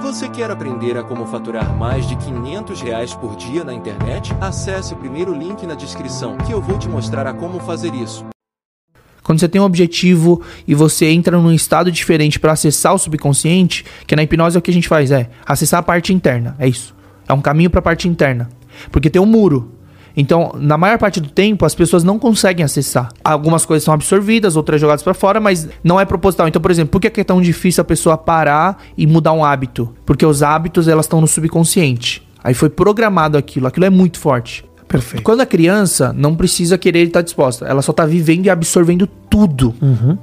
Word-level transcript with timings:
Você 0.00 0.28
quer 0.28 0.50
aprender 0.50 0.96
a 0.96 1.02
como 1.02 1.26
faturar 1.26 1.76
mais 1.76 2.08
de 2.08 2.16
500 2.16 2.80
reais 2.80 3.14
por 3.14 3.36
dia 3.36 3.64
na 3.64 3.72
internet? 3.72 4.32
Acesse 4.40 4.94
o 4.94 4.96
primeiro 4.96 5.34
link 5.34 5.66
na 5.66 5.74
descrição 5.74 6.36
que 6.38 6.52
eu 6.52 6.60
vou 6.60 6.78
te 6.78 6.88
mostrar 6.88 7.26
a 7.26 7.34
como 7.34 7.60
fazer 7.60 7.94
isso. 7.94 8.24
Quando 9.22 9.38
você 9.38 9.48
tem 9.48 9.60
um 9.60 9.64
objetivo 9.64 10.42
e 10.66 10.74
você 10.74 11.06
entra 11.06 11.38
num 11.38 11.52
estado 11.52 11.92
diferente 11.92 12.40
para 12.40 12.52
acessar 12.52 12.94
o 12.94 12.98
subconsciente, 12.98 13.84
que 14.06 14.16
na 14.16 14.22
hipnose 14.22 14.56
é 14.56 14.58
o 14.58 14.62
que 14.62 14.70
a 14.70 14.74
gente 14.74 14.88
faz, 14.88 15.10
é 15.12 15.30
acessar 15.46 15.80
a 15.80 15.82
parte 15.82 16.12
interna, 16.12 16.56
é 16.58 16.66
isso. 16.66 16.94
É 17.28 17.32
um 17.32 17.40
caminho 17.40 17.70
para 17.70 17.78
a 17.78 17.82
parte 17.82 18.08
interna. 18.08 18.48
Porque 18.90 19.08
tem 19.08 19.22
um 19.22 19.26
muro. 19.26 19.72
Então, 20.16 20.52
na 20.56 20.76
maior 20.76 20.98
parte 20.98 21.20
do 21.20 21.28
tempo, 21.28 21.64
as 21.64 21.74
pessoas 21.74 22.04
não 22.04 22.18
conseguem 22.18 22.64
acessar. 22.64 23.08
Algumas 23.24 23.64
coisas 23.64 23.84
são 23.84 23.94
absorvidas, 23.94 24.56
outras 24.56 24.80
jogadas 24.80 25.02
para 25.02 25.14
fora, 25.14 25.40
mas 25.40 25.68
não 25.82 25.98
é 25.98 26.04
proposital. 26.04 26.48
Então, 26.48 26.60
por 26.60 26.70
exemplo, 26.70 26.90
por 26.90 27.00
que 27.00 27.20
é 27.20 27.24
tão 27.24 27.40
difícil 27.40 27.80
a 27.82 27.84
pessoa 27.84 28.16
parar 28.16 28.78
e 28.96 29.06
mudar 29.06 29.32
um 29.32 29.44
hábito? 29.44 29.92
Porque 30.04 30.26
os 30.26 30.42
hábitos, 30.42 30.88
elas 30.88 31.06
estão 31.06 31.20
no 31.20 31.26
subconsciente. 31.26 32.26
Aí 32.44 32.54
foi 32.54 32.68
programado 32.68 33.38
aquilo, 33.38 33.66
aquilo 33.66 33.86
é 33.86 33.90
muito 33.90 34.18
forte. 34.18 34.64
Perfeito. 34.92 35.22
Quando 35.22 35.40
a 35.40 35.46
criança 35.46 36.12
não 36.12 36.34
precisa 36.34 36.76
querer 36.76 37.06
estar 37.06 37.22
disposta, 37.22 37.64
ela 37.64 37.80
só 37.80 37.94
tá 37.94 38.04
vivendo 38.04 38.44
e 38.44 38.50
absorvendo 38.50 39.06
tudo, 39.06 39.74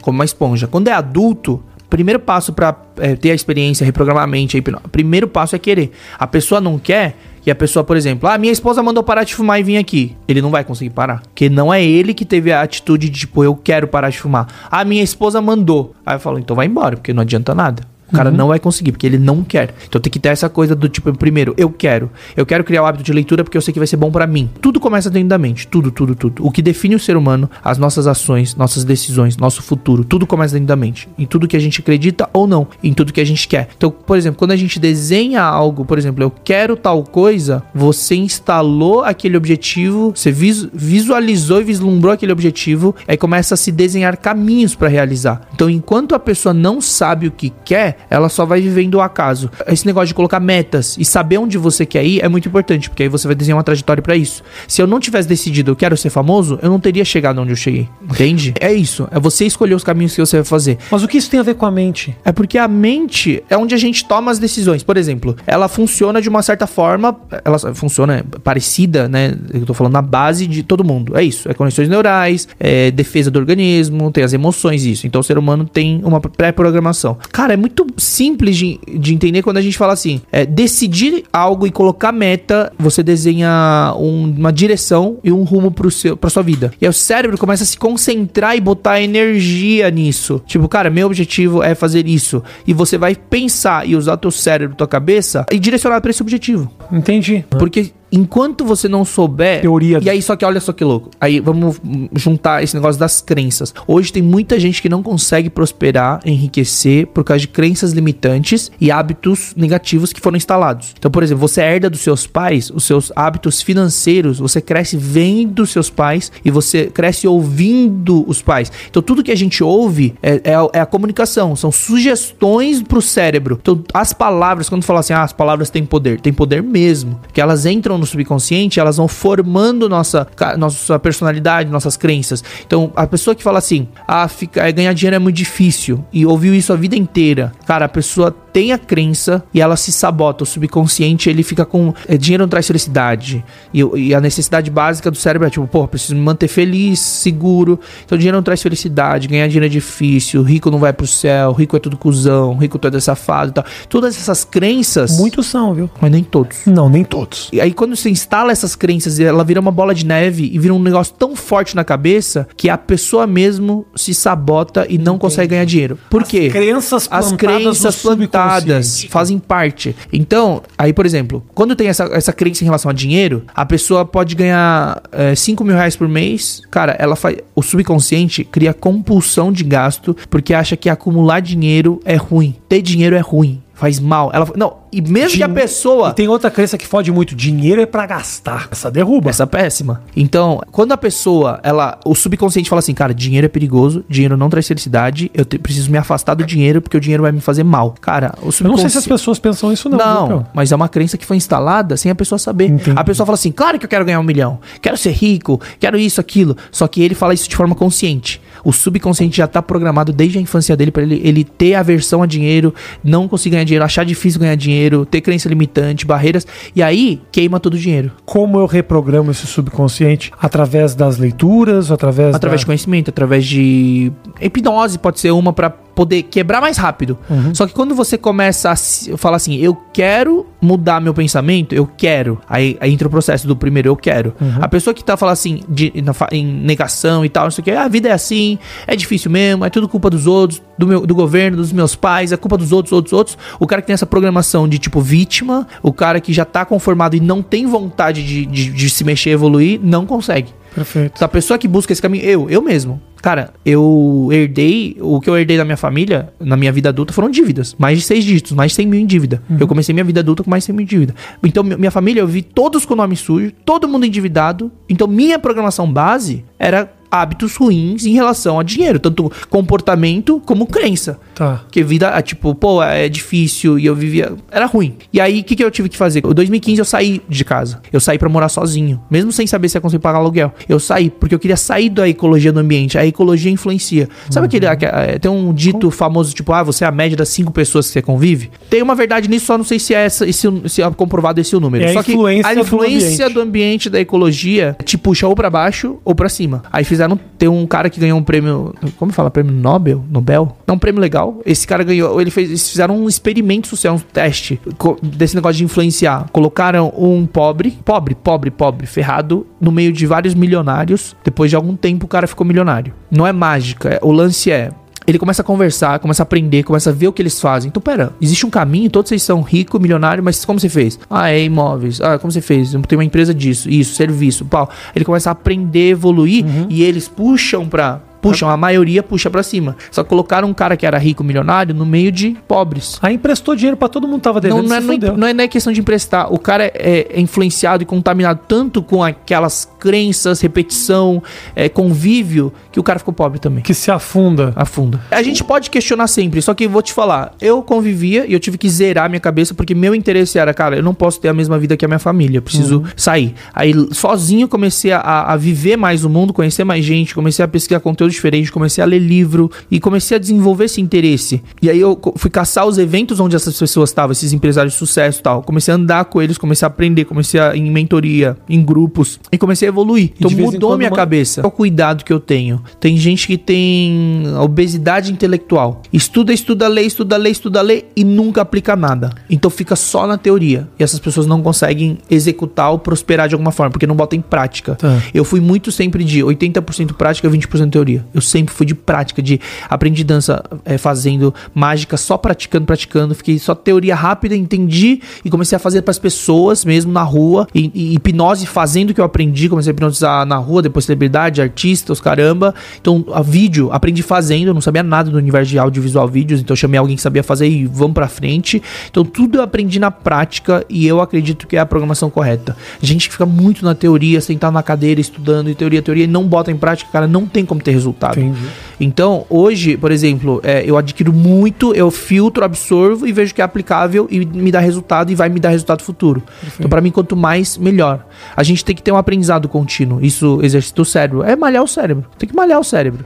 como 0.04 0.20
uma 0.20 0.26
esponja. 0.26 0.68
Quando 0.68 0.90
é 0.90 0.92
adulto, 0.92 1.64
primeiro 1.90 2.20
passo 2.20 2.54
para 2.54 2.74
ter 3.20 3.32
a 3.32 3.36
experiência, 3.36 3.86
reprogramar 3.86 4.24
a 4.24 4.28
mente, 4.28 4.58
a 4.58 4.90
primeiro 4.90 5.28
passo 5.28 5.56
é 5.56 5.60
querer. 5.60 5.92
A 6.18 6.28
pessoa 6.28 6.62
não 6.62 6.78
quer 6.78 7.16
e 7.46 7.52
a 7.52 7.56
pessoa, 7.56 7.84
por 7.84 7.98
exemplo, 7.98 8.30
ah, 8.30 8.38
minha 8.38 8.52
esposa 8.52 8.84
mandou 8.84 9.04
parar 9.04 9.24
de 9.24 9.34
fumar 9.34 9.60
e 9.60 9.64
vir 9.64 9.78
aqui. 9.78 10.16
Ele 10.28 10.42
não 10.42 10.52
vai 10.52 10.64
conseguir 10.64 10.92
parar. 10.92 11.22
Porque 11.22 11.50
não 11.50 11.74
é 11.74 11.84
ele 11.84 12.14
que 12.14 12.26
teve 12.26 12.52
a 12.52 12.62
atitude 12.62 13.10
de, 13.10 13.22
tipo, 13.22 13.44
eu 13.44 13.56
quero 13.56 13.88
parar 13.88 14.10
de 14.10 14.20
fumar. 14.20 14.48
Ah, 14.70 14.84
minha 14.86 15.04
esposa 15.04 15.42
mandou. 15.42 15.96
Aí 16.06 16.16
eu 16.16 16.20
falo, 16.20 16.38
então 16.38 16.56
vai 16.56 16.68
embora, 16.68 16.96
porque 16.98 17.14
não 17.14 17.22
adianta 17.22 17.56
nada. 17.56 17.84
O 18.12 18.16
cara 18.16 18.32
não 18.32 18.48
vai 18.50 18.60
conseguir, 18.60 18.92
porque 18.92 19.06
ele 19.06 19.18
não 19.18 19.44
quer. 19.44 19.74
Então 19.88 20.00
tem 20.02 20.12
que 20.12 20.20
ter 20.20 20.30
essa 20.30 20.50
coisa 20.50 20.76
do 20.76 20.90
tipo, 20.90 21.14
primeiro, 21.18 21.54
eu 21.58 21.70
quero. 21.70 22.10
Eu 22.36 22.46
quero 22.46 22.64
criar 22.64 22.84
o 22.84 22.86
hábito 22.86 23.04
de 23.04 23.14
leitura 23.14 23.44
porque 23.44 23.58
eu 23.58 23.62
sei 23.62 23.74
que 23.74 23.80
vai 23.80 23.88
ser 23.88 23.98
bom 23.98 24.12
pra 24.12 24.26
mim. 24.28 24.50
Tudo 24.62 24.80
começa 24.80 25.10
dentro 25.10 25.30
da 25.30 25.38
mente. 25.38 25.68
Tudo, 25.68 25.92
tudo, 25.92 26.16
tudo. 26.16 26.46
O 26.46 26.52
que 26.52 26.62
define 26.62 26.96
o 26.96 27.00
ser 27.00 27.16
humano, 27.18 27.50
as 27.64 27.78
nossas 27.78 28.08
ações, 28.08 28.56
nossas 28.56 28.84
decisões, 28.84 29.38
nosso 29.38 29.62
futuro, 29.62 30.04
tudo 30.04 30.26
começa 30.28 30.54
dentro 30.54 30.68
da 30.68 30.76
mente. 30.76 31.08
Em 31.18 31.26
tudo 31.26 31.48
que 31.48 31.56
a 31.56 31.60
gente 31.60 31.80
acredita 31.82 32.30
ou 32.34 32.48
não. 32.48 32.68
Em 32.84 32.94
tudo 32.94 33.14
que 33.14 33.22
a 33.22 33.26
gente 33.26 33.48
quer. 33.48 33.70
Então, 33.78 33.92
por 33.92 34.18
exemplo, 34.18 34.38
quando 34.40 34.52
a 34.52 34.56
gente 34.56 34.80
desenha 34.80 35.42
algo, 35.44 35.86
por 35.86 35.98
exemplo, 35.98 36.24
eu 36.24 36.32
quero 36.32 36.76
tal 36.76 37.04
coisa, 37.04 37.64
você 37.74 38.16
instalou 38.16 39.04
aquele 39.04 39.38
objetivo, 39.38 40.12
você 40.16 40.32
vis- 40.32 40.68
visualizou 40.74 41.62
e 41.62 41.64
vislumbrou 41.64 42.14
aquele 42.14 42.32
objetivo, 42.32 42.96
aí 43.08 43.18
começa 43.18 43.54
a 43.54 43.58
se 43.58 43.72
desenhar 43.72 44.18
caminhos 44.18 44.76
pra 44.76 44.88
realizar. 44.88 45.42
Então, 45.54 45.70
enquanto 45.70 46.16
a 46.16 46.20
pessoa 46.20 46.54
não 46.54 46.82
sabe 46.82 47.28
o 47.28 47.32
que 47.32 47.52
quer, 47.64 47.99
ela 48.10 48.30
só 48.30 48.46
vai 48.46 48.62
vivendo 48.62 48.96
o 48.96 49.02
acaso. 49.02 49.50
Esse 49.68 49.86
negócio 49.86 50.08
de 50.08 50.14
colocar 50.14 50.40
metas 50.40 50.98
e 50.98 51.06
saber 51.06 51.38
onde 51.38 51.58
você 51.58 51.86
quer 51.86 52.06
ir 52.06 52.22
é 52.22 52.28
muito 52.28 52.48
importante, 52.48 52.90
porque 52.90 53.04
aí 53.04 53.10
você 53.10 53.28
vai 53.28 53.36
desenhar 53.36 53.58
uma 53.58 53.64
trajetória 53.64 54.02
pra 54.02 54.16
isso. 54.16 54.44
Se 54.68 54.82
eu 54.82 54.88
não 54.88 55.00
tivesse 55.00 55.28
decidido 55.28 55.72
eu 55.72 55.76
quero 55.76 55.96
ser 55.96 56.10
famoso, 56.10 56.60
eu 56.62 56.70
não 56.70 56.80
teria 56.80 57.06
chegado 57.06 57.42
onde 57.42 57.52
eu 57.52 57.56
cheguei. 57.56 57.88
Entende? 58.02 58.54
É 58.60 58.74
isso. 58.74 59.08
É 59.10 59.20
você 59.20 59.46
escolher 59.46 59.74
os 59.74 59.84
caminhos 59.84 60.14
que 60.14 60.20
você 60.20 60.38
vai 60.38 60.44
fazer. 60.44 60.78
Mas 60.92 61.02
o 61.02 61.08
que 61.08 61.18
isso 61.18 61.30
tem 61.30 61.40
a 61.40 61.44
ver 61.44 61.56
com 61.56 61.66
a 61.66 61.72
mente? 61.72 62.16
É 62.26 62.32
porque 62.32 62.58
a 62.58 62.68
mente 62.68 63.42
é 63.50 63.58
onde 63.58 63.74
a 63.74 63.78
gente 63.78 64.06
toma 64.06 64.32
as 64.32 64.38
decisões. 64.38 64.84
Por 64.84 64.98
exemplo, 64.98 65.36
ela 65.48 65.68
funciona 65.68 66.22
de 66.22 66.28
uma 66.28 66.42
certa 66.42 66.68
forma, 66.68 67.16
ela 67.44 67.58
funciona 67.74 68.24
parecida, 68.44 69.08
né? 69.08 69.36
Eu 69.54 69.66
tô 69.66 69.74
falando 69.74 69.94
na 69.94 70.02
base 70.02 70.46
de 70.46 70.62
todo 70.62 70.84
mundo. 70.84 71.18
É 71.18 71.24
isso. 71.24 71.50
É 71.50 71.54
conexões 71.54 71.88
neurais, 71.88 72.48
é 72.60 72.92
defesa 72.92 73.32
do 73.32 73.40
organismo, 73.40 74.12
tem 74.12 74.24
as 74.24 74.34
emoções, 74.34 74.84
isso. 74.86 75.08
Então 75.08 75.22
o 75.22 75.24
ser 75.24 75.38
humano 75.38 75.66
tem 75.66 76.02
uma 76.04 76.20
pré-programação. 76.20 77.18
Cara, 77.32 77.54
é 77.54 77.58
muito 77.58 77.86
simples 77.98 78.58
de, 78.58 78.80
de 78.98 79.14
entender 79.14 79.42
quando 79.42 79.58
a 79.58 79.62
gente 79.62 79.78
fala 79.78 79.94
assim: 79.94 80.22
é, 80.32 80.46
decidir 80.46 81.24
algo 81.32 81.66
e 81.68 81.72
colocar 81.72 82.12
meta, 82.12 82.72
você 82.78 83.02
desenha 83.04 83.94
um- 83.98 84.34
uma 84.38 84.52
direção 84.52 85.18
e 85.24 85.32
um 85.32 85.44
rumo 85.44 85.72
pro 85.72 85.90
seu, 85.92 86.16
pra 86.18 86.30
sua 86.30 86.44
vida. 86.44 86.72
E 86.82 86.86
aí 86.86 86.90
o 86.90 86.94
cérebro 86.94 87.38
começa 87.38 87.64
a 87.64 87.66
se 87.66 87.78
concentrar 87.78 88.56
e 88.56 88.62
botar 88.62 89.02
energia 89.02 89.90
nisso. 89.90 90.42
Tipo, 90.46 90.68
cara, 90.68 90.90
meu 90.90 91.08
objetivo 91.08 91.64
é 91.64 91.74
fazer 91.76 92.08
isso. 92.08 92.42
E 92.68 92.74
você 92.74 92.98
vai 92.98 93.16
pensar 93.16 93.88
e 93.88 93.96
usar 93.96 94.18
teu 94.18 94.32
cérebro, 94.32 94.76
tua 94.76 94.88
cabeça 94.88 95.46
e 95.52 95.60
direcionar 95.60 96.02
pra 96.02 96.12
esse 96.12 96.22
objetivo. 96.22 96.72
Entendi. 96.92 97.44
Porque 97.50 97.92
enquanto 98.12 98.66
você 98.66 98.88
não 98.88 99.06
souber. 99.06 99.62
Teoria. 99.62 100.00
E 100.02 100.10
aí, 100.10 100.22
só 100.22 100.36
que 100.36 100.46
olha 100.46 100.60
só 100.60 100.74
que 100.74 100.84
louco. 100.84 101.10
Aí 101.20 101.40
vamos 101.40 101.80
juntar 102.14 102.64
esse 102.64 102.76
negócio 102.76 103.00
das 103.00 103.22
crenças. 103.22 103.74
Hoje 103.88 104.12
tem 104.12 104.22
muita 104.22 104.60
gente 104.60 104.82
que 104.82 104.90
não 104.90 105.04
consegue 105.04 105.50
prosperar, 105.50 106.20
enriquecer 106.26 107.08
por 107.08 107.24
causa 107.24 107.42
de 107.42 107.48
crenças 107.48 107.92
limitantes 107.92 108.72
e 108.80 108.92
hábitos 108.92 109.54
negativos 109.56 110.14
que 110.14 110.22
foram 110.22 110.38
instalados. 110.38 110.94
Então, 110.98 111.12
por 111.12 111.24
exemplo, 111.24 111.42
você 111.42 111.62
herda 111.62 111.90
dos 111.90 112.02
seus 112.02 112.26
pais 112.26 112.70
os 112.70 112.84
seus 112.84 113.12
hábitos 113.16 113.62
financeiros, 113.62 114.40
você 114.40 114.62
cresce 114.62 114.98
vendo 114.98 115.66
seus 115.66 115.90
pais 115.90 116.32
e 116.44 116.52
você 116.52 116.88
cresce 116.88 117.28
ouvindo 117.28 118.28
os 118.28 118.42
pais. 118.42 118.72
Então, 118.90 119.02
tudo 119.02 119.24
que 119.24 119.32
a 119.32 119.36
gente 119.36 119.64
ouve 119.64 120.16
é, 120.22 120.42
é 120.44 120.56
a, 120.56 120.68
é 120.74 120.80
a 120.80 120.86
comunicação, 120.86 121.56
são 121.56 121.72
sugestões 121.72 122.82
pro 122.82 123.02
cérebro. 123.02 123.60
Então, 123.62 123.84
as 123.94 124.14
palavras, 124.14 124.70
quando 124.70 124.84
fala 124.84 125.02
assim, 125.02 125.14
ah, 125.14 125.24
as 125.24 125.34
palavras 125.34 125.70
têm 125.70 125.86
poder, 125.86 126.20
tem 126.20 126.34
poder 126.34 126.64
mesmo, 126.64 127.20
que 127.34 127.42
elas 127.42 127.66
entram 127.66 127.99
no 128.00 128.06
subconsciente, 128.06 128.80
elas 128.80 128.98
vão 128.98 129.08
formando 129.08 129.88
nossa, 129.90 130.28
nossa 130.58 130.98
personalidade, 131.00 131.70
nossas 131.70 131.98
crenças. 131.98 132.44
Então, 132.66 132.92
a 132.96 133.06
pessoa 133.06 133.36
que 133.36 133.44
fala 133.44 133.60
assim, 133.60 133.88
ah, 134.08 134.28
fica, 134.28 134.68
é, 134.68 134.72
ganhar 134.72 134.94
dinheiro 134.94 135.16
é 135.16 135.20
muito 135.20 135.36
difícil, 135.36 136.04
e 136.12 136.26
ouviu 136.26 136.54
isso 136.54 136.74
a 136.74 136.76
vida 136.76 136.96
inteira, 136.96 137.52
cara, 137.66 137.86
a 137.86 137.90
pessoa 137.90 138.36
tem 138.52 138.72
a 138.72 138.78
crença 138.78 139.44
e 139.54 139.62
ela 139.62 139.76
se 139.76 139.92
sabota. 139.92 140.44
O 140.44 140.48
subconsciente, 140.48 141.30
ele 141.30 141.44
fica 141.44 141.66
com. 141.66 141.94
é, 142.08 142.18
dinheiro 142.18 142.44
não 142.44 142.50
traz 142.50 142.68
felicidade. 142.68 143.44
E, 143.74 143.82
e 143.96 144.14
a 144.14 144.22
necessidade 144.22 144.70
básica 144.70 145.10
do 145.10 145.18
cérebro 145.18 145.48
é 145.48 145.52
tipo, 145.52 145.68
pô, 145.68 145.88
preciso 145.88 146.16
me 146.16 146.22
manter 146.22 146.48
feliz, 146.48 147.00
seguro. 147.00 147.80
Então, 148.06 148.18
dinheiro 148.18 148.38
não 148.38 148.44
traz 148.44 148.62
felicidade, 148.62 149.28
ganhar 149.28 149.48
dinheiro 149.48 149.66
é 149.66 149.70
difícil, 149.70 150.42
rico 150.42 150.70
não 150.70 150.80
vai 150.80 150.94
pro 150.94 151.08
céu, 151.08 151.52
rico 151.54 151.76
é 151.76 151.80
tudo 151.80 151.98
cuzão, 151.98 152.58
rico 152.58 152.78
todo 152.78 152.98
é 152.98 153.00
safado 153.00 153.52
e 153.52 153.54
tal. 153.54 153.66
Todas 153.88 154.18
essas 154.18 154.44
crenças. 154.44 155.18
Muitos 155.18 155.48
são, 155.48 155.74
viu? 155.74 155.90
Mas 156.02 156.12
nem 156.12 156.24
todos. 156.24 156.60
Não, 156.66 156.90
nem 156.90 157.04
todos. 157.04 157.50
E 157.52 157.62
aí, 157.62 157.74
quando 157.74 157.96
você 157.96 158.10
instala 158.10 158.52
essas 158.52 158.76
crenças, 158.76 159.20
ela 159.20 159.44
vira 159.44 159.60
uma 159.60 159.72
bola 159.72 159.94
de 159.94 160.06
neve 160.06 160.50
e 160.52 160.60
vira 160.60 160.74
um 160.74 160.82
negócio 160.82 161.14
tão 161.18 161.36
forte 161.36 161.76
na 161.76 161.84
cabeça 161.84 162.48
que 162.56 162.70
a 162.70 162.78
pessoa 162.78 163.26
mesmo 163.28 163.86
se 163.96 164.14
sabota 164.14 164.86
e 164.90 164.98
não 164.98 165.18
consegue 165.18 165.50
ganhar 165.50 165.66
dinheiro. 165.66 165.98
Por 166.10 166.24
quê? 166.24 166.50
crenças 166.50 167.08
As 167.12 167.28
plantadas 167.28 167.38
crenças 167.38 168.04
no 168.04 168.18
plantadas 168.18 168.39
subconsciente. 168.48 169.08
fazem 169.10 169.40
parte. 169.40 169.96
Então, 170.12 170.62
aí, 170.78 170.94
por 170.94 171.06
exemplo, 171.06 171.44
quando 171.54 171.76
tem 171.76 171.88
essa, 171.88 172.06
essa 172.06 172.34
crença 172.34 172.64
em 172.64 172.66
relação 172.66 172.90
a 172.90 172.94
dinheiro, 172.94 173.44
a 173.54 173.66
pessoa 173.66 174.06
pode 174.06 174.36
ganhar 174.36 175.02
5 175.36 175.64
mil 175.64 175.76
reais 175.76 175.96
por 175.96 176.08
mês. 176.08 176.62
Cara, 176.72 176.96
ela 177.00 177.16
faz. 177.16 177.38
O 177.56 177.62
subconsciente 177.62 178.44
cria 178.44 178.74
compulsão 178.74 179.52
de 179.52 179.64
gasto 179.64 180.16
porque 180.30 180.54
acha 180.54 180.76
que 180.76 180.90
acumular 180.90 181.40
dinheiro 181.40 182.00
é 182.06 182.16
ruim. 182.16 182.56
Ter 182.68 182.82
dinheiro 182.82 183.16
é 183.16 183.20
ruim. 183.20 183.62
Faz 183.74 184.00
mal. 184.00 184.30
Ela, 184.34 184.46
não, 184.56 184.79
e 184.92 185.02
mesmo 185.02 185.38
que 185.38 185.44
a 185.44 185.48
Din- 185.48 185.54
pessoa. 185.54 186.10
E 186.10 186.14
tem 186.14 186.28
outra 186.28 186.50
crença 186.50 186.78
que 186.78 186.86
fode 186.88 187.12
muito. 187.12 187.36
Dinheiro 187.36 187.82
é 187.82 187.86
pra 187.86 188.06
gastar. 188.06 188.68
Essa 188.72 188.90
derruba. 188.90 189.30
Essa 189.30 189.44
é 189.44 189.46
péssima. 189.46 190.02
Então, 190.16 190.62
quando 190.72 190.92
a 190.92 190.98
pessoa, 190.98 191.60
ela, 191.64 192.00
o 192.06 192.16
subconsciente 192.16 192.70
fala 192.70 192.80
assim, 192.80 192.94
cara, 192.94 193.14
dinheiro 193.14 193.46
é 193.46 193.50
perigoso, 193.50 194.04
dinheiro 194.10 194.36
não 194.38 194.50
traz 194.50 194.68
felicidade, 194.68 195.30
eu 195.34 195.46
te- 195.46 195.58
preciso 195.60 195.92
me 195.92 195.98
afastar 195.98 196.34
do 196.34 196.46
dinheiro 196.46 196.82
porque 196.82 196.98
o 196.98 197.00
dinheiro 197.00 197.24
vai 197.24 197.32
me 197.32 197.42
fazer 197.42 197.64
mal. 197.64 197.96
Cara, 198.02 198.34
o 198.38 198.40
Eu 198.40 198.46
não 198.46 198.52
subconsciente. 198.52 198.82
sei 198.82 198.90
se 198.90 198.98
as 198.98 199.08
pessoas 199.08 199.40
pensam 199.40 199.72
isso, 199.72 199.90
não. 199.90 199.98
Não, 199.98 200.28
viu, 200.28 200.46
mas 200.54 200.72
é 200.72 200.76
uma 200.76 200.90
crença 200.90 201.18
que 201.18 201.26
foi 201.26 201.38
instalada 201.38 201.96
sem 201.98 202.12
a 202.12 202.16
pessoa 202.16 202.40
saber. 202.40 202.66
Entendi. 202.70 202.94
A 202.98 203.04
pessoa 203.04 203.26
fala 203.26 203.36
assim: 203.36 203.52
claro 203.52 203.78
que 203.80 203.86
eu 203.86 203.90
quero 203.90 204.06
ganhar 204.06 204.20
um 204.20 204.24
milhão, 204.24 204.60
quero 204.82 204.98
ser 204.98 205.12
rico, 205.12 205.60
quero 205.80 205.98
isso, 205.98 206.20
aquilo. 206.20 206.56
Só 206.72 206.88
que 206.88 207.02
ele 207.02 207.16
fala 207.16 207.34
isso 207.34 207.48
de 207.50 207.56
forma 207.56 207.76
consciente. 207.76 208.42
O 208.64 208.74
subconsciente 208.74 209.38
já 209.38 209.48
tá 209.48 209.62
programado 209.62 210.12
desde 210.12 210.38
a 210.38 210.42
infância 210.42 210.76
dele 210.76 210.92
pra 210.92 211.02
ele, 211.04 211.22
ele 211.24 211.44
ter 211.46 211.76
aversão 211.76 212.22
a 212.22 212.26
dinheiro, 212.26 212.74
não 213.04 213.28
conseguir 213.28 213.52
ganhar 213.56 213.64
dinheiro, 213.64 213.86
achar 213.86 214.04
difícil 214.04 214.40
ganhar 214.40 214.56
dinheiro, 214.56 214.79
ter 215.06 215.22
crença 215.22 215.50
limitante, 215.50 216.06
barreiras. 216.06 216.46
E 216.76 216.82
aí 216.82 217.22
queima 217.32 217.60
todo 217.60 217.74
o 217.74 217.78
dinheiro. 217.78 218.12
Como 218.26 218.60
eu 218.60 218.66
reprogramo 218.66 219.32
esse 219.32 219.48
subconsciente? 219.48 220.32
Através 220.40 220.96
das 220.96 221.18
leituras, 221.18 221.92
através, 221.92 222.36
Através 222.36 222.60
da... 222.60 222.64
de 222.64 222.66
conhecimento, 222.66 223.10
através 223.10 223.46
de 223.46 224.12
hipnose, 224.42 224.98
pode 225.00 225.20
ser 225.20 225.32
uma 225.32 225.52
pra 225.54 225.74
poder 226.00 226.24
quebrar 226.24 226.62
mais 226.62 226.78
rápido. 226.78 227.18
Uhum. 227.30 227.54
Só 227.54 227.68
que 227.68 227.74
quando 227.74 227.94
você 227.94 228.18
começa 228.18 228.72
a 228.72 228.76
falar 229.18 229.36
assim, 229.36 229.58
eu 229.58 229.76
quero 229.92 230.46
mudar 230.62 231.02
meu 231.02 231.14
pensamento, 231.14 231.76
eu 231.76 231.86
quero. 231.86 232.40
Aí, 232.48 232.78
aí 232.80 232.94
entra 232.94 233.06
o 233.06 233.12
processo 233.12 233.46
do 233.46 233.54
primeiro 233.54 233.90
eu 233.90 233.98
quero. 233.98 234.34
Uhum. 234.40 234.60
A 234.62 234.68
pessoa 234.70 234.94
que 234.94 235.04
tá 235.04 235.18
falando 235.18 235.34
assim, 235.34 235.60
de- 235.68 235.92
na 236.02 236.14
em 236.32 236.46
negação 236.46 237.26
e 237.26 237.28
tal, 237.30 237.44
não 237.44 237.52
sei 237.52 237.62
o 237.62 237.66
que, 237.66 237.72
a 237.72 237.90
vida 237.90 238.08
é 238.08 238.14
assim, 238.14 238.58
é 238.88 238.96
difícil 238.96 239.30
mesmo, 239.30 239.66
é 239.66 239.70
tudo 239.70 239.90
culpa 239.90 240.10
dos 240.10 240.26
outros, 240.26 240.62
do, 240.78 240.88
meu, 240.88 241.06
do 241.06 241.14
governo, 241.14 241.58
dos 241.58 241.74
meus 241.74 241.98
pais, 241.98 242.32
é 242.32 242.38
culpa 242.38 242.56
dos 242.56 242.72
outros, 242.72 242.94
outros, 242.94 243.12
outros. 243.12 243.38
O 243.60 243.68
cara 243.68 243.82
que 243.82 243.88
tem 243.88 243.94
essa 243.94 244.06
programação 244.06 244.70
de 244.70 244.80
tipo 244.80 245.02
vítima, 245.02 245.68
o 245.84 245.92
cara 245.92 246.22
que 246.22 246.32
já 246.32 246.46
tá 246.46 246.64
conformado 246.64 247.18
e 247.18 247.20
não 247.20 247.42
tem 247.42 247.66
vontade 247.66 248.26
de, 248.26 248.46
de, 248.46 248.70
de 248.72 248.90
se 248.90 249.04
mexer, 249.04 249.32
evoluir, 249.32 249.78
não 249.84 250.06
consegue. 250.06 250.54
Perfeito. 250.74 251.14
Então, 251.16 251.26
a 251.26 251.30
pessoa 251.30 251.58
que 251.58 251.68
busca 251.68 251.92
esse 251.92 252.02
caminho, 252.02 252.24
eu, 252.24 252.50
eu 252.50 252.62
mesmo. 252.62 253.02
Cara, 253.22 253.54
eu 253.66 254.30
herdei, 254.32 254.96
o 255.02 255.20
que 255.20 255.30
eu 255.30 255.38
herdei 255.38 255.58
da 255.58 255.66
minha 255.66 255.76
família, 255.76 256.32
na 256.40 256.56
minha 256.56 256.72
vida 256.72 256.88
adulta, 256.90 257.12
foram 257.12 257.30
dívidas. 257.30 257.76
Mais 257.78 257.98
de 257.98 258.04
seis 258.06 258.24
dígitos, 258.24 258.54
mais 258.54 258.72
de 258.72 258.76
100 258.76 258.88
mil 258.88 259.00
em 259.00 259.06
dívida. 259.06 259.42
Eu 259.60 259.68
comecei 259.68 259.92
minha 259.94 260.06
vida 260.06 260.22
adulta 260.22 260.42
com 260.44 260.50
mais 260.50 260.64
de 260.64 260.68
100 260.68 260.76
mil 260.76 260.84
em 260.84 260.88
dívida. 260.88 261.14
Então, 261.44 261.62
mi- 261.64 261.76
minha 261.76 261.92
família, 261.92 262.22
eu 262.22 262.28
vi 262.28 262.42
todos 262.42 262.86
com 262.86 262.96
nome 262.96 263.16
sujo, 263.18 263.52
todo 263.66 263.90
mundo 263.90 264.06
endividado. 264.06 264.72
Então, 264.88 265.06
minha 265.06 265.38
programação 265.38 265.92
base 265.92 266.46
era 266.58 266.94
hábitos 267.12 267.56
ruins 267.58 268.06
em 268.06 268.14
relação 268.14 268.60
a 268.60 268.64
dinheiro, 268.64 269.00
tanto 269.00 269.30
comportamento 269.50 270.42
como 270.46 270.66
crença. 270.68 271.20
Tá. 271.40 271.62
Porque 271.64 271.82
vida, 271.82 272.10
ah, 272.10 272.22
tipo, 272.22 272.54
pô, 272.54 272.84
é 272.84 273.08
difícil 273.08 273.80
e 273.80 273.86
eu 273.86 273.96
vivia. 273.96 274.34
Era 274.52 274.66
ruim. 274.66 274.96
E 275.14 275.22
aí, 275.22 275.40
o 275.40 275.44
que, 275.46 275.56
que 275.56 275.64
eu 275.64 275.72
tive 275.72 275.88
que 275.88 275.96
fazer? 275.96 276.20
Em 276.26 276.34
2015 276.34 276.80
eu 276.80 276.84
saí 276.86 277.22
de 277.30 277.46
casa. 277.46 277.82
Eu 277.94 278.02
saí 278.02 278.20
pra 278.20 278.28
morar 278.28 278.50
sozinho. 278.50 279.02
Mesmo 279.10 279.32
sem 279.32 279.48
saber 279.48 279.70
se 279.70 279.78
ia 279.78 279.82
conseguir 279.82 280.02
pagar 280.02 280.18
aluguel. 280.20 280.54
Eu 280.68 280.82
saí, 280.82 281.10
porque 281.10 281.34
eu 281.34 281.40
queria 281.40 281.56
sair 281.56 281.90
da 281.90 282.10
ecologia 282.10 282.52
do 282.52 282.60
ambiente. 282.60 282.98
A 282.98 283.06
ecologia 283.06 283.50
influencia. 283.50 284.10
Sabe 284.30 284.48
aquele. 284.48 284.68
aque- 284.68 284.86
eh, 284.86 285.18
Tem 285.18 285.32
um 285.32 285.54
dito 285.54 285.90
famoso, 285.90 286.34
tipo, 286.34 286.52
ah, 286.52 286.62
você 286.62 286.84
é 286.84 286.88
a 286.88 286.92
média 286.92 287.16
das 287.16 287.30
cinco 287.30 287.54
pessoas 287.54 287.88
que 287.88 287.94
você 287.94 288.02
convive? 288.02 288.52
Tem 288.70 288.82
uma 288.82 288.94
verdade 288.96 289.30
nisso, 289.30 289.46
só 289.46 289.58
não 289.58 289.64
sei 289.64 289.80
se 289.80 289.94
é, 289.94 290.04
essa, 290.04 290.28
esse, 290.28 290.46
se 290.68 290.82
é 290.82 290.92
comprovado 290.92 291.40
esse 291.40 291.56
o 291.56 291.60
número. 291.62 291.86
É 291.86 291.92
a 291.92 291.94
só 291.94 292.04
que 292.04 292.12
influência 292.12 292.52
a 292.52 292.54
do 292.54 292.60
influência 292.60 293.26
ambiente. 293.26 293.34
do 293.34 293.42
ambiente 293.42 293.90
da 293.90 294.00
ecologia 294.02 294.76
te 294.84 294.98
puxa 294.98 295.26
ou 295.26 295.36
pra 295.36 295.50
baixo 295.50 295.98
ou 296.04 296.14
pra 296.14 296.28
cima. 296.28 296.64
Aí 296.72 296.84
fizeram. 296.84 297.18
Tem 297.38 297.48
um 297.48 297.66
cara 297.66 297.90
que 297.90 298.00
ganhou 298.00 298.20
um 298.20 298.24
prêmio. 298.24 298.74
Como 298.98 299.14
fala? 299.14 299.32
Prêmio 299.32 299.54
Nobel? 299.54 300.04
Nobel? 300.10 300.58
Não, 300.68 300.76
um 300.76 300.80
prêmio 300.80 301.00
legal. 301.00 301.29
Esse 301.46 301.66
cara 301.68 301.84
ganhou. 301.84 302.20
Ele 302.20 302.32
fez, 302.32 302.50
eles 302.50 302.70
fizeram 302.70 302.98
um 302.98 303.08
experimento 303.08 303.68
social, 303.68 303.96
um 303.96 304.00
teste 304.00 304.60
desse 305.02 305.36
negócio 305.36 305.58
de 305.58 305.64
influenciar. 305.64 306.28
Colocaram 306.32 306.94
um 306.98 307.26
pobre, 307.26 307.78
pobre, 307.84 308.16
pobre, 308.16 308.52
pobre, 308.52 308.86
ferrado, 308.88 309.46
no 309.60 309.72
meio 309.72 309.92
de 309.92 310.06
vários 310.06 310.34
milionários. 310.34 311.16
Depois 311.24 311.50
de 311.50 311.56
algum 311.56 311.76
tempo, 311.76 312.06
o 312.06 312.10
cara 312.10 312.28
ficou 312.28 312.46
milionário. 312.46 312.94
Não 313.12 313.26
é 313.26 313.32
mágica. 313.32 313.90
é- 313.90 314.00
o 314.02 314.12
lance 314.12 314.52
é. 314.52 314.72
Ele 315.08 315.18
começa 315.18 315.42
a 315.42 315.46
conversar, 315.46 315.98
começa 315.98 316.22
a 316.22 316.24
aprender, 316.26 316.62
começa 316.62 316.92
a 316.92 316.94
ver 316.94 317.08
o 317.08 317.14
que 317.14 317.20
eles 317.20 317.40
fazem. 317.42 317.70
Então, 317.70 317.82
pera, 317.82 318.14
existe 318.22 318.46
um 318.46 318.50
caminho, 318.50 318.92
todos 318.92 319.10
vocês 319.10 319.24
são 319.24 319.42
rico, 319.42 319.80
milionário, 319.80 320.24
mas 320.24 320.46
como 320.46 320.60
você 320.60 320.70
fez? 320.70 321.00
Ah, 321.10 321.32
é 321.32 321.44
imóveis. 321.44 322.00
Ah, 322.00 322.20
como 322.20 322.32
você 322.32 322.42
fez? 322.42 322.70
Tenho 322.88 323.00
uma 323.00 323.04
empresa 323.04 323.34
disso, 323.34 323.68
isso, 323.70 323.96
serviço, 323.96 324.46
pau. 324.46 324.70
Ele 324.96 325.04
começa 325.04 325.30
a 325.30 325.32
aprender, 325.32 325.90
evoluir 325.90 326.46
e 326.70 326.84
eles 326.84 327.08
puxam 327.08 327.68
pra. 327.68 328.02
Puxam, 328.22 328.50
a 328.50 328.58
maioria 328.58 329.02
puxa 329.02 329.30
pra 329.30 329.42
cima. 329.44 329.76
Só 329.92 330.04
colocaram 330.04 330.48
um 330.48 330.54
cara 330.54 330.76
que 330.76 330.86
era 330.86 330.98
rico, 330.98 331.24
milionário, 331.24 331.74
no 331.74 331.86
meio 331.86 332.12
de 332.12 332.36
pobres. 332.48 333.00
Aí 333.02 333.16
emprestou 333.16 333.56
dinheiro 333.56 333.78
pra 333.78 333.88
todo 333.88 334.08
mundo 334.08 334.22
tava 334.22 334.42
devendo. 334.42 334.62
Não, 334.64 334.70
não, 334.70 334.76
é, 334.76 334.80
nem- 334.80 334.90
fudeu. 335.00 335.18
não 335.18 335.28
é 335.28 335.48
questão 335.48 335.72
de 335.72 335.80
emprestar. 335.80 336.32
O 336.34 336.38
cara 336.38 336.66
é, 336.66 337.08
é 337.14 337.20
influenciado 337.20 337.84
e 337.84 337.86
contaminado 337.86 338.42
tanto 338.48 338.82
com 338.82 339.04
aquelas 339.04 339.70
crenças, 339.80 340.42
repetição, 340.42 341.22
é, 341.56 341.70
convívio, 341.70 342.52
que 342.72 342.80
o 342.80 342.84
cara 342.84 343.00
ficou 343.00 343.14
pobre 343.14 343.40
também 343.40 343.64
Que 343.64 343.74
se 343.74 343.90
afunda. 343.90 344.52
afunda. 344.56 345.00
A 345.12 345.22
gente 345.24 345.44
pode 345.44 345.70
questionar 345.70 346.08
sempre, 346.08 346.42
só 346.42 346.54
que 346.54 346.68
vou 346.68 346.82
te 346.82 346.94
falar, 346.94 347.34
eu 347.42 347.62
convivia 347.62 348.26
e 348.28 348.34
eu 348.34 348.40
tive 348.40 348.58
que 348.58 348.70
zerar 348.70 349.10
minha 349.10 349.20
cabeça 349.20 349.54
porque 349.54 349.74
meu 349.74 349.96
interesse 349.96 350.38
era, 350.38 350.54
cara, 350.54 350.76
eu 350.78 350.84
não 350.84 350.94
posso 350.94 351.20
ter 351.20 351.30
a 351.30 351.34
mesma 351.34 351.58
vida 351.58 351.76
que 351.78 351.86
a 351.86 351.88
minha 351.88 352.00
família, 352.00 352.38
eu 352.38 352.42
preciso 352.42 352.84
sair. 352.96 353.34
Aí 353.54 353.74
sozinho 353.92 354.48
comecei 354.48 354.92
a, 354.92 355.00
a 355.00 355.38
viver 355.38 355.78
mais 355.78 356.04
o 356.04 356.10
mundo, 356.10 356.34
conhecer 356.34 356.64
mais 356.64 356.84
gente, 356.84 357.16
comecei 357.16 357.44
a 357.44 357.48
pesquisar 357.48 357.80
conteúdo 357.80 358.09
diferente, 358.10 358.52
comecei 358.52 358.84
a 358.84 358.88
ler 358.88 359.00
livro 359.00 359.50
e 359.70 359.80
comecei 359.80 360.18
a 360.18 360.20
desenvolver 360.20 360.66
esse 360.66 360.82
interesse. 360.82 361.42
E 361.62 361.70
aí 361.70 361.80
eu 361.80 362.00
fui 362.16 362.30
caçar 362.30 362.66
os 362.68 362.78
eventos 362.78 363.20
onde 363.20 363.36
essas 363.36 363.58
pessoas 363.58 363.90
estavam, 363.90 364.12
esses 364.12 364.34
empresários 364.34 364.74
de 364.74 364.80
sucesso 364.80 365.20
e 365.20 365.24
tal. 365.24 365.44
Comecei 365.44 365.74
a 365.74 365.78
andar 365.78 366.06
com 366.06 366.22
eles, 366.22 366.38
comecei 366.38 366.66
a 366.66 366.70
aprender, 366.70 367.06
comecei 367.06 367.40
a 367.40 367.56
em 367.56 367.70
mentoria, 367.72 368.38
em 368.48 368.64
grupos 368.64 369.20
e 369.32 369.38
comecei 369.38 369.68
a 369.68 369.70
evoluir. 369.70 370.12
Então 370.18 370.32
mudou 370.32 370.78
minha 370.78 370.90
uma- 370.90 370.96
cabeça. 370.96 371.46
O 371.46 371.52
cuidado 371.52 372.04
que 372.04 372.12
eu 372.14 372.20
tenho? 372.20 372.62
Tem 372.80 372.98
gente 372.98 373.28
que 373.28 373.38
tem 373.38 374.24
obesidade 374.40 375.12
intelectual. 375.12 375.82
Estuda, 375.92 376.34
estuda, 376.34 376.68
lê, 376.68 376.82
estuda, 376.84 377.18
lê, 377.18 377.30
estuda, 377.30 377.62
lê 377.62 377.86
e 377.96 378.04
nunca 378.04 378.42
aplica 378.42 378.76
nada. 378.76 379.12
Então 379.30 379.50
fica 379.50 379.76
só 379.76 380.06
na 380.08 380.18
teoria. 380.18 380.68
E 380.80 380.84
essas 380.84 381.00
pessoas 381.00 381.26
não 381.28 381.42
conseguem 381.42 381.98
executar 382.10 382.72
ou 382.72 382.80
prosperar 382.80 383.28
de 383.28 383.36
alguma 383.36 383.52
forma, 383.52 383.72
porque 383.72 383.88
não 383.88 383.96
botam 383.96 384.18
em 384.18 384.22
prática. 384.22 384.76
Tá. 384.76 385.02
Eu 385.14 385.24
fui 385.24 385.40
muito 385.40 385.72
sempre 385.72 386.04
de 386.04 386.20
80% 386.24 386.94
prática, 386.94 387.30
20% 387.30 387.70
teoria. 387.72 387.99
Eu 388.14 388.22
sempre 388.22 388.54
fui 388.54 388.66
de 388.66 388.76
prática, 388.76 389.22
de 389.22 389.40
aprendi 389.70 390.04
dança 390.04 390.44
eh, 390.66 390.78
fazendo 390.78 391.34
mágica, 391.54 391.98
só 391.98 392.18
praticando, 392.18 392.66
praticando. 392.66 393.16
Fiquei 393.16 393.40
só 393.40 393.56
teoria 393.56 393.96
rápida, 393.96 394.36
entendi 394.36 395.02
e 395.24 395.30
comecei 395.30 395.56
a 395.56 395.60
fazer 395.60 395.82
para 395.82 395.92
as 395.92 396.00
pessoas 396.00 396.66
mesmo 396.66 396.92
na 396.92 397.04
rua. 397.04 397.48
E, 397.54 397.72
e 397.74 397.96
hipnose 397.96 398.46
fazendo 398.46 398.92
o 398.92 398.94
que 398.94 399.02
eu 399.02 399.06
aprendi. 399.06 399.50
Comecei 399.50 399.72
a 399.72 399.74
hipnotizar 399.74 400.26
na 400.26 400.38
rua, 400.38 400.62
depois 400.62 400.86
celebridade, 400.86 401.42
artista, 401.42 401.94
os 401.94 402.02
caramba. 402.02 402.54
Então, 402.80 403.06
a 403.14 403.22
vídeo, 403.22 403.70
aprendi 403.72 404.02
fazendo, 404.02 404.48
eu 404.48 404.54
não 404.54 404.62
sabia 404.62 404.84
nada 404.84 405.10
do 405.10 405.18
universo 405.18 405.52
de 405.52 405.60
audiovisual 405.60 406.08
vídeos, 406.08 406.42
então 406.42 406.56
chamei 406.56 406.80
alguém 406.80 406.96
que 406.96 407.02
sabia 407.02 407.24
fazer 407.24 407.48
e 407.48 407.66
vamos 407.66 407.94
pra 407.94 408.08
frente. 408.08 408.62
Então, 408.90 409.04
tudo 409.04 409.38
eu 409.38 409.42
aprendi 409.44 409.80
na 409.80 409.92
prática 409.92 410.66
e 410.70 410.88
eu 410.88 411.02
acredito 411.02 411.48
que 411.48 411.56
é 411.56 411.60
a 411.60 411.66
programação 411.66 412.10
correta. 412.10 412.56
Gente 412.82 413.08
que 413.08 413.14
fica 413.14 413.26
muito 413.26 413.64
na 413.64 413.76
teoria, 413.76 414.22
sentado 414.22 414.54
na 414.54 414.64
cadeira, 414.64 415.00
estudando 415.00 415.50
e 415.50 415.56
teoria, 415.56 415.82
teoria, 415.82 416.04
e 416.06 416.08
não 416.08 416.26
bota 416.26 416.52
em 416.52 416.58
prática, 416.58 416.90
cara, 416.92 417.08
não 417.08 417.26
tem 417.26 417.46
como 417.46 417.62
ter 417.62 417.72
resultado. 417.72 417.89
Entendi. 418.18 418.40
Então, 418.80 419.26
hoje, 419.30 419.78
por 419.78 419.92
exemplo, 419.92 420.40
é, 420.44 420.64
eu 420.66 420.78
adquiro 420.78 421.12
muito, 421.12 421.74
eu 421.74 421.92
filtro, 421.92 422.44
absorvo 422.44 423.06
e 423.06 423.12
vejo 423.12 423.34
que 423.34 423.42
é 423.42 423.44
aplicável 423.44 424.08
e 424.10 424.26
me 424.26 424.52
dá 424.52 424.60
resultado 424.60 425.12
e 425.12 425.16
vai 425.16 425.30
me 425.30 425.40
dar 425.40 425.50
resultado 425.50 425.84
futuro. 425.84 426.24
Então, 426.58 426.70
pra 426.70 426.82
mim, 426.82 426.92
quanto 426.92 427.16
mais, 427.16 427.58
melhor. 427.58 428.06
A 428.36 428.44
gente 428.44 428.64
tem 428.64 428.76
que 428.76 428.82
ter 428.82 428.92
um 428.92 428.98
aprendizado 428.98 429.48
contínuo. 429.50 430.04
Isso 430.04 430.40
exercita 430.42 430.82
o 430.82 430.86
cérebro. 430.86 431.24
É 431.24 431.36
malhar 431.36 431.64
o 431.64 431.68
cérebro. 431.68 432.06
Tem 432.18 432.28
que 432.28 432.36
malhar 432.36 432.60
o 432.60 432.64
cérebro. 432.64 433.06